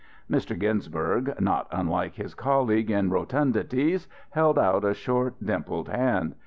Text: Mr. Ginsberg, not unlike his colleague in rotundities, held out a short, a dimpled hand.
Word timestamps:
Mr. 0.27 0.57
Ginsberg, 0.57 1.39
not 1.39 1.67
unlike 1.71 2.15
his 2.15 2.33
colleague 2.33 2.89
in 2.89 3.11
rotundities, 3.11 4.07
held 4.31 4.57
out 4.57 4.83
a 4.83 4.95
short, 4.95 5.35
a 5.39 5.45
dimpled 5.45 5.89
hand. 5.89 6.33